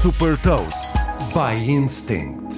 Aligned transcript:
Super 0.00 0.34
Toast 0.38 0.90
by 1.34 1.70
Instinct. 1.70 2.56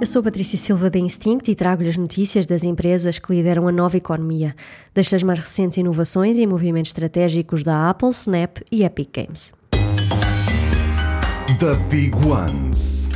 Eu 0.00 0.06
sou 0.06 0.22
Patrícia 0.22 0.56
Silva 0.56 0.88
da 0.88 0.96
Instinct 0.96 1.50
e 1.50 1.54
trago-lhe 1.56 1.88
as 1.88 1.96
notícias 1.96 2.46
das 2.46 2.62
empresas 2.62 3.18
que 3.18 3.34
lideram 3.34 3.66
a 3.66 3.72
nova 3.72 3.96
economia, 3.96 4.54
desde 4.94 5.16
as 5.16 5.24
mais 5.24 5.40
recentes 5.40 5.76
inovações 5.76 6.38
e 6.38 6.46
movimentos 6.46 6.90
estratégicos 6.90 7.64
da 7.64 7.90
Apple, 7.90 8.10
Snap 8.10 8.58
e 8.70 8.84
Epic 8.84 9.08
Games. 9.12 9.52
The 11.58 11.74
Big 11.90 12.14
Ones. 12.24 13.10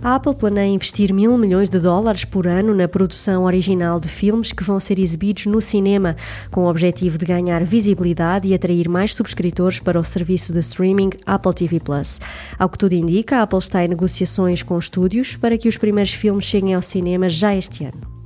A 0.00 0.14
Apple 0.14 0.34
planeia 0.34 0.72
investir 0.72 1.12
mil 1.12 1.36
milhões 1.36 1.68
de 1.68 1.80
dólares 1.80 2.24
por 2.24 2.46
ano 2.46 2.72
na 2.72 2.86
produção 2.86 3.44
original 3.44 3.98
de 3.98 4.08
filmes 4.08 4.52
que 4.52 4.62
vão 4.62 4.78
ser 4.78 4.96
exibidos 4.96 5.46
no 5.46 5.60
cinema, 5.60 6.16
com 6.52 6.62
o 6.62 6.70
objetivo 6.70 7.18
de 7.18 7.26
ganhar 7.26 7.64
visibilidade 7.64 8.46
e 8.46 8.54
atrair 8.54 8.88
mais 8.88 9.12
subscritores 9.12 9.80
para 9.80 9.98
o 9.98 10.04
serviço 10.04 10.52
de 10.52 10.60
streaming 10.60 11.10
Apple 11.26 11.52
TV 11.52 11.80
Plus. 11.80 12.20
Ao 12.56 12.68
que 12.68 12.78
tudo 12.78 12.92
indica, 12.92 13.38
a 13.38 13.42
Apple 13.42 13.58
está 13.58 13.84
em 13.84 13.88
negociações 13.88 14.62
com 14.62 14.78
estúdios 14.78 15.34
para 15.34 15.58
que 15.58 15.68
os 15.68 15.76
primeiros 15.76 16.12
filmes 16.12 16.44
cheguem 16.44 16.74
ao 16.74 16.82
cinema 16.82 17.28
já 17.28 17.54
este 17.54 17.84
ano. 17.84 18.17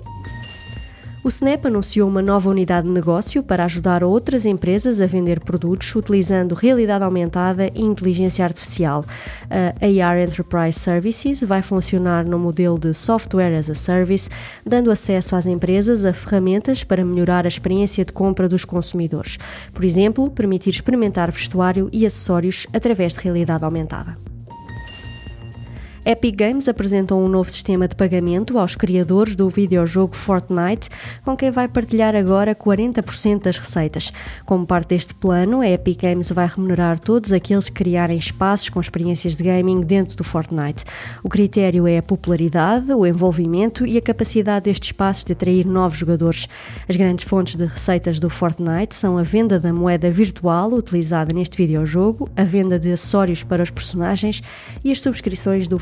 O 1.25 1.29
Snap 1.29 1.67
anunciou 1.67 2.09
uma 2.09 2.21
nova 2.21 2.51
unidade 2.51 2.89
de 2.89 2.93
negócio 2.93 3.45
para 3.45 3.65
ajudar 3.65 4.03
outras 4.03 4.45
empresas 4.45 5.01
a 5.01 5.07
vender 5.07 5.39
produtos 5.39 5.95
utilizando 5.95 6.53
realidade 6.53 7.05
aumentada 7.05 7.69
e 7.69 7.81
inteligência 7.81 8.45
artificial. 8.45 9.05
A 9.49 10.05
AR 10.05 10.19
Enterprise 10.19 10.81
Services 10.81 11.45
vai 11.45 11.63
funcionar 11.63 12.25
no 12.25 12.41
modelo 12.41 12.77
de 12.77 12.93
Software 12.93 13.57
as 13.57 13.71
a 13.71 13.75
Service, 13.77 14.29
dando 14.67 14.91
acesso 14.91 15.37
às 15.37 15.47
empresas 15.47 16.05
a 16.05 16.13
ferramentas 16.13 16.83
para 16.83 17.05
melhorar 17.05 17.45
a 17.45 17.49
experiência 17.49 18.05
de 18.05 18.13
compra 18.13 18.49
dos 18.49 18.65
consumidores. 18.65 19.39
Por 19.73 19.85
exemplo, 19.85 20.29
permitir 20.29 20.71
experimentar 20.71 21.31
vestuário 21.31 21.89
e 21.93 22.05
acessórios 22.05 22.67
através 22.73 23.15
de 23.15 23.21
realidade 23.21 23.65
aumentada. 23.65 24.32
Epic 26.05 26.35
Games 26.35 26.67
apresentou 26.67 27.23
um 27.25 27.29
novo 27.29 27.49
sistema 27.49 27.87
de 27.87 27.95
pagamento 27.95 28.59
aos 28.59 28.75
criadores 28.75 29.37
do 29.37 29.49
videojogo 29.49 30.17
Fortnite, 30.17 30.89
com 31.25 31.37
quem 31.37 31.49
vai 31.49 31.69
partilhar 31.69 32.17
agora 32.17 32.57
40% 32.57 33.43
das 33.43 33.57
receitas. 33.57 34.13
Como 34.45 34.67
parte 34.67 34.89
deste 34.89 35.15
plano, 35.15 35.61
a 35.61 35.69
Epic 35.69 36.03
Games 36.03 36.33
vai 36.33 36.49
remunerar 36.49 36.99
todos 36.99 37.33
aqueles 37.33 37.69
que 37.69 37.85
criarem 37.85 38.19
espaços 38.19 38.69
com 38.69 38.81
experiências 38.81 39.37
de 39.37 39.45
gaming 39.45 39.81
dentro 39.83 40.17
do 40.17 40.25
Fortnite. 40.25 40.85
O 41.23 41.29
critério 41.29 41.87
é 41.87 41.99
a 41.99 42.03
popularidade, 42.03 42.93
o 42.93 43.07
envolvimento 43.07 43.87
e 43.87 43.97
a 43.97 44.03
capacidade 44.03 44.65
destes 44.65 44.89
espaços 44.89 45.25
de 45.25 45.35
atrair 45.35 45.65
novos 45.65 45.99
jogadores. 45.99 46.49
As 46.89 46.97
grandes 46.97 47.25
fontes 47.25 47.55
de 47.55 47.65
receitas 47.65 48.19
do 48.19 48.29
Fortnite 48.29 48.97
são 48.97 49.19
a 49.19 49.23
venda 49.23 49.61
da 49.61 49.73
moeda 49.73 50.11
virtual 50.11 50.73
utilizada 50.73 51.33
neste 51.33 51.57
videojogo, 51.57 52.29
a 52.37 52.43
venda 52.43 52.77
de 52.77 52.91
acessórios 52.91 53.45
para 53.45 53.63
os 53.63 53.71
personagens 53.71 54.43
e 54.83 54.91
as 54.91 55.01
subscrições 55.01 55.69
do 55.69 55.79